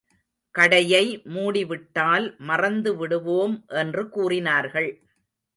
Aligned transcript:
கடையை 0.55 1.21
மூடிவிட்டால் 1.33 2.25
மறந்து 2.39 2.95
விடுவோம் 2.95 3.55
என்று 3.67 4.09
கூறினார்கள். 4.09 4.91